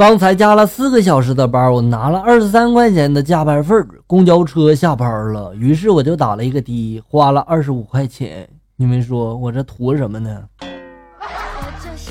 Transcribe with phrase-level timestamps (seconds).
[0.00, 3.74] 刚才加了四个小时的班，我拿了二十三块钱的加班费。
[4.06, 8.48] 公交车下班了，于是我就打了一个的，花了二十五块钱。
[8.76, 10.42] 你们说我这图什么呢？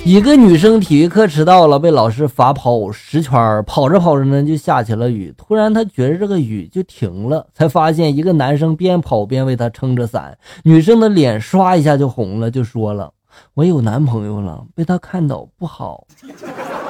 [0.06, 5.34] 一个女生体育课迟到了，被老师罚跑十圈，跑着跑着呢就下起了雨。
[5.36, 10.38] 突然她觉得这个雨就停了，才发现一个男生边跑边为她撑着伞。
[10.64, 13.12] 女生的脸唰一下就红了，就说了
[13.56, 16.06] ：“我有男朋友了，被他看到不好。”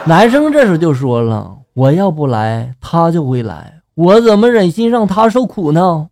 [0.10, 6.08] 男生这时候就说了：“我要不来，他就会来，我怎么忍心让他受苦呢？”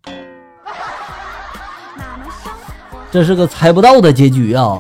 [3.09, 4.79] 这是个猜不到的结局啊！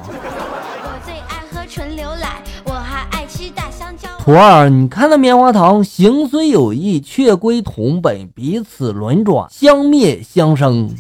[4.19, 10.91] 徒儿，你看那棉花糖，形虽有异，却归同本，彼此轮转，相灭相生。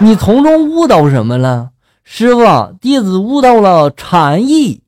[0.00, 1.70] 你从中悟到什么了？
[2.04, 4.81] 师傅，弟子悟到了禅意。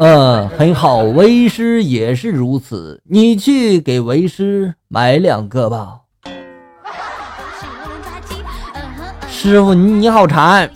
[0.00, 3.02] 嗯，很好，为师也是如此。
[3.04, 6.00] 你去给为师买两个吧。
[9.28, 10.70] 师傅，你你好馋。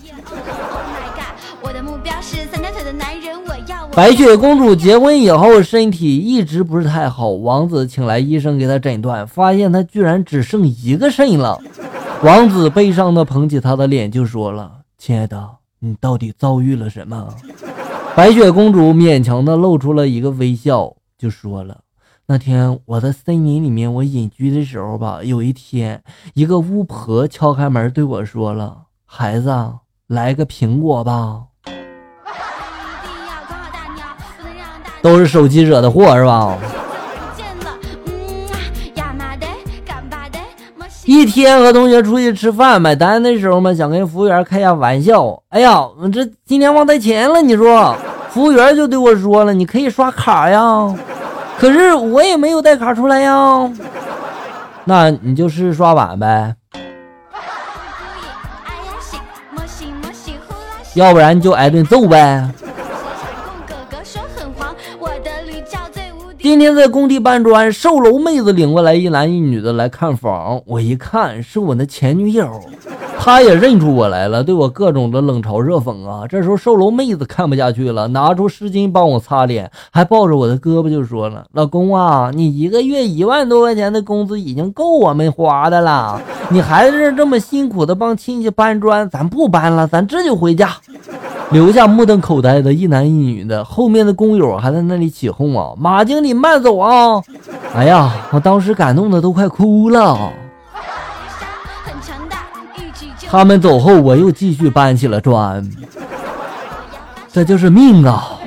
[3.95, 7.29] 白雪公主结婚以后，身体一直不是太好。
[7.29, 11.61] 王子请来医生给她诊断，发现她居然只剩一个肾了。
[12.23, 15.49] 王子悲伤的捧起她的脸，就说了：“亲爱的，
[15.81, 17.29] 你到底遭遇了什么？”
[18.15, 21.81] 白雪公主勉强的露出了一个微笑，就说了
[22.29, 26.03] ：“那天我在森林里面，我隐居的时候吧，有一天，
[26.35, 29.51] 一个巫婆敲开门对我说了：‘孩子，
[30.09, 31.45] 来个苹果吧。’”
[35.01, 36.59] 都是手机惹的祸是吧？
[41.13, 45.39] 一天和同学出去吃饭，买单的时候嘛，想跟服务员开下玩笑。
[45.51, 47.95] 哎呀，我这今天忘带钱了，你说？
[48.31, 50.63] 服务员就对我说了：“你可以刷卡呀。”
[51.61, 53.71] 可是我也没有带卡出来呀。
[54.87, 56.57] 那你就试试刷碗呗，
[60.95, 62.49] 要不然就挨顿揍呗。
[66.43, 70.61] 今天在工地搬砖，售楼妹子领过来一男一女的来看房。
[70.67, 72.61] 我一看是我的前女友，
[73.17, 76.27] 她也认出我来了，对我各种的冷嘲热讽啊。
[76.29, 86.21] 这时候售楼妹子看不下去了，拿出湿巾帮我擦脸，还抱着我的胳膊就说了：“老公啊，你一个月一万多块钱的工资已经够我们花的了，
[86.51, 90.71] 你还是这么辛苦的帮亲戚搬砖，咱不搬了，咱这就回家。”
[91.53, 95.75] 留下目瞪口呆的一男一女的，后面的工友还在那里起哄啊！
[95.77, 97.23] 马经理慢走啊！
[97.75, 100.33] 哎呀，我当时感动的都快哭了。
[103.29, 105.69] 他们走后，我又继续搬起了砖。
[107.31, 108.39] 这就是命啊！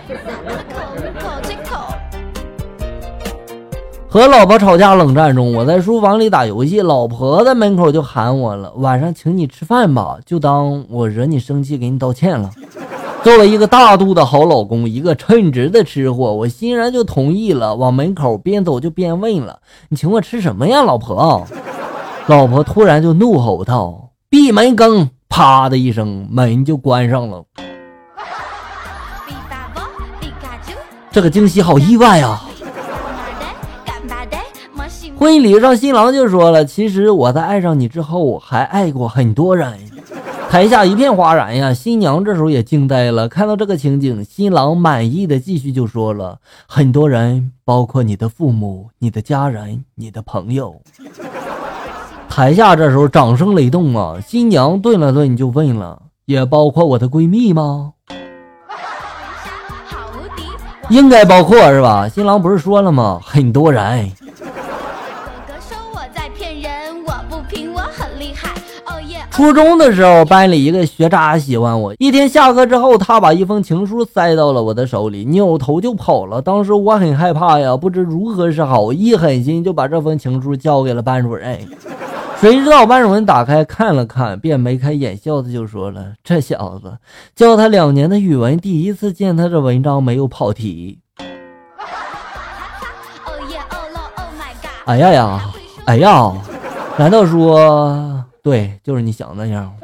[4.08, 12.50] 和老婆吵架冷战中，我在书房里打游戏，老婆在门口就喊我了：“晚上请你吃饭吧，就当我惹你生气，给你道歉了。”
[13.26, 17.74] 作为一个大度的好老公，一个称职的吃货，我欣然就同意了。
[17.76, 21.44] 往门口边走就边问了：“你请我吃什么呀，老婆？”
[22.28, 27.44] 老婆突然就怒吼道：“闭门羹！”啪的一声，门就关上了。
[31.10, 32.48] 这个惊喜好意外啊！
[35.18, 39.74] 婚礼上，新郎就说了：“其实我在爱上你之后，还爱过很多人。”
[40.56, 41.74] 台下一片哗然呀！
[41.74, 50.80] 新娘这时候也惊呆了，看到这个情景，新郎满意的继续就说了：“很多人，包括你的父母、你的家人、你的朋友。”
[52.32, 54.16] 台下这时候掌声雷动啊！
[54.26, 57.92] 新娘顿了顿就问了：“也包括我的闺蜜吗？”
[60.88, 62.08] 应该包括是吧？
[62.08, 63.20] 新郎不是说了吗？
[63.22, 64.10] 很多人。
[69.36, 71.94] 初中的时候，班里一个学渣喜欢我。
[72.00, 76.42] 一天下课之后，他把一封情书塞到了我的手里，扭头就跑了。
[76.42, 81.60] 当时我很害怕呀，不知如何是好，一狠心就把这封情书交给了班主任。
[82.40, 86.98] 谁知道班主任打开看了看，便眉开眼笑的就说了：“这小子
[87.36, 91.00] 教他两年的语文，第一次见他这文章没有跑题。
[94.88, 95.42] ”哎呀呀，
[95.88, 96.32] 哎呀，
[96.98, 98.15] 难道说？
[98.46, 99.74] 对，就是你想那样。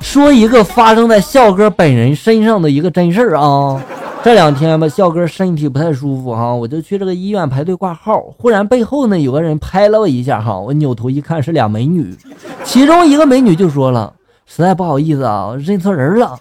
[0.00, 3.82] 说一个发生在笑哥本人身上的一个真事儿啊！
[4.22, 8.20] 这两天吧，笑哥身体不太舒服哈，我就去这个医院排队挂号。
[8.38, 12.16] 忽然背后呢有个人拍了我一下哈，我扭头一看是俩美女，
[12.62, 14.14] 其中一个美女就说了
[14.46, 16.38] ：“实在不好意思啊，认错人了。”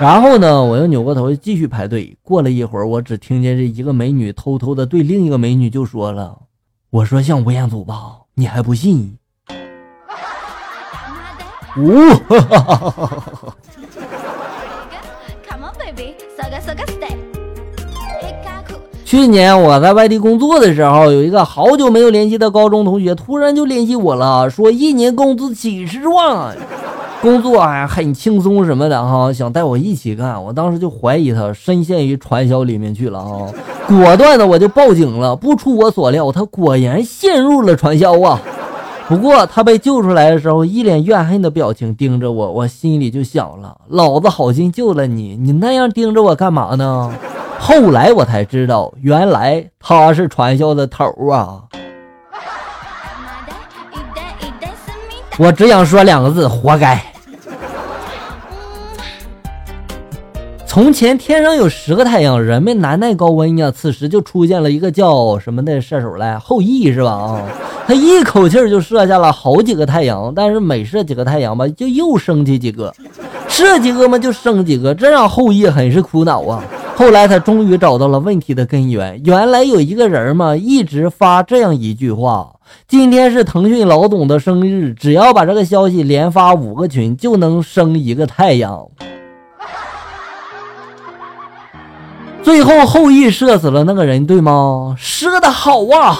[0.00, 2.16] 然后呢，我又扭过头继续排队。
[2.22, 6.36] 过了一会儿，我只听见这一个美女偷偷的对另一个美女就说了
[6.90, 7.94] ：“我说像吴彦祖吧，
[8.34, 9.16] 你还不信？”
[11.78, 11.82] 呜！
[19.04, 26.56] 去年我在外地工作的时候，有一个好久没有联系的高中同学，突然就联系我了，说一年工资几十万。
[27.22, 33.46] 工作还很轻松什么的哈，想带我一起干，我当时就怀疑他深陷于传销里面去了哈，
[33.90, 35.34] 果断的我就报警了。
[35.34, 38.40] 不出我所料，他果然陷入了传销啊。
[39.08, 47.12] 不过他被救出来的时候，一脸怨恨的表情盯着我，我心里就想了，老子好心救了你，你那样盯着我干嘛呢？
[47.58, 51.64] 后来我才知道，原来他是传销的头啊。
[55.38, 57.09] 我只想说两个字：活该。
[60.70, 63.72] 从前天上有十个太阳，人们难耐高温呀。
[63.72, 67.10] 此时就出现了一个叫什么的射手来，后羿是吧？
[67.10, 67.42] 啊，
[67.88, 72.94] 他一口气就射下了好几个太阳，但是每射几个太阳吧，就又升起几个，
[73.48, 76.62] 射几个嘛就升几个，这让后羿很是苦恼啊。
[76.94, 82.48] 后来他终于找到了问题的根源，原来有一个人嘛，一直发这样一句话。
[82.86, 88.86] 今天是腾讯老总的生日，只要把这个消息连发五个群，就能升一个太阳。
[92.42, 94.94] 最后后羿射死了那个人，对吗？
[94.98, 96.18] 射的好啊！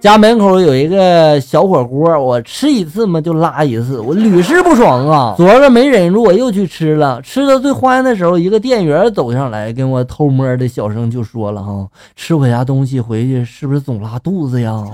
[0.00, 5.34] 家门口有一个小火锅，我吃一次嘛就拉一次，我屡试不爽啊！
[5.36, 7.22] 昨儿个没忍住，我又去吃了。
[7.22, 11.86] 吃的最欢的时候，一个店员走上来，跟我偷摸的小声就说了：“哈，
[12.16, 14.84] 吃我家东西回去是不是总拉肚子呀？”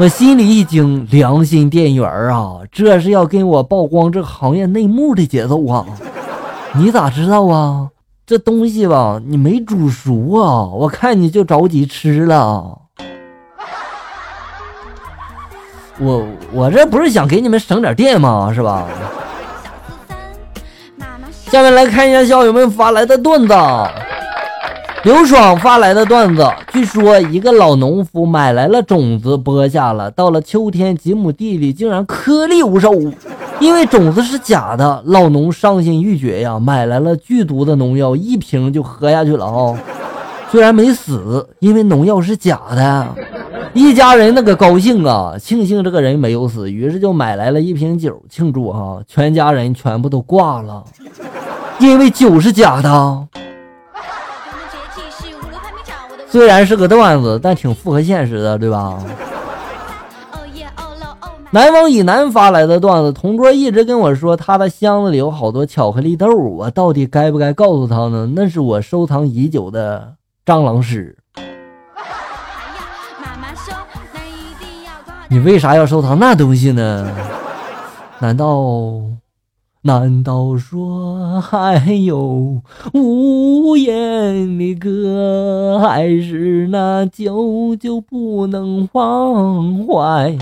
[0.00, 5.84] 我心里一惊，良心店员啊，这是要跟我曝光这个行业内幕的节奏啊！
[6.72, 7.88] 你咋知道啊？
[8.26, 10.62] 这东西吧，你没煮熟啊！
[10.72, 12.78] 我看你就着急吃了。
[15.98, 18.52] 我我这不是想给你们省点电吗？
[18.54, 18.86] 是吧？
[21.30, 23.54] 下面来看一下校友们发来的段子。
[25.02, 32.92] 刘爽发来的段子，据说一个老农夫买来了种子播下了，到了秋天几亩地里竟然颗粒无收，
[33.60, 39.78] 因为种子是假的，老农伤心欲绝呀，买来了剧毒的农药，一瓶就喝下去了啊，
[40.50, 43.06] 虽然没死，因为农药是假的。
[43.72, 49.00] 一家人那个高兴啊，庆幸这个人没有死，于是就买来了一瓶酒庆祝哈。
[49.06, 50.82] 全家人全部都挂了，
[51.78, 53.26] 因为酒是假的。
[56.28, 58.98] 虽然是个段子，但挺符合现实的，对吧？
[61.52, 68.30] 南方以南发来的段子，同桌一直跟我说他的箱子里有好多巧克力豆，我到底该不该告诉他呢？
[68.36, 70.14] 那是我收藏已久的
[70.46, 71.18] 蟑螂屎。
[75.28, 77.10] 你为啥要收藏那东西呢？
[78.20, 79.00] 难道
[79.82, 82.62] 难道说还有
[82.94, 90.38] 无言的歌，还是那久久不能忘怀？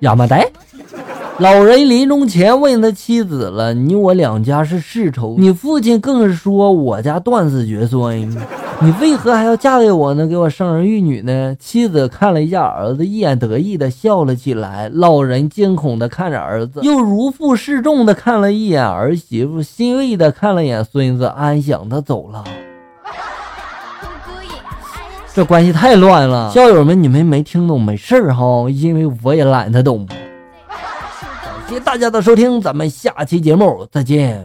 [0.00, 0.48] 亚麻袋。
[1.38, 8.28] 老人临终前问他妻子了：“你我两家是世仇，你父亲更是说我家断子绝孙，
[8.80, 10.26] 你为何还要嫁给我呢？
[10.26, 14.90] 给我生儿育女呢？”妻子看了一下儿子，一眼得意的笑了起来。
[14.92, 22.42] 老人惊恐的看着儿子，又如负示众的看了一眼儿媳妇，欣慰的看了眼孙子，安详的走了。
[25.38, 30.04] 这关系太乱了，校友们，你们没听懂没事儿哈，因为我也懒得懂。
[30.66, 30.76] 感
[31.68, 34.44] 谢大家的收听，咱们下期节目再见。